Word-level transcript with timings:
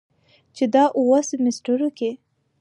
چې 0.55 0.63
دا 0.73 0.83
اووه 0.99 1.19
سميسترو 1.29 1.89
کې 1.97 2.11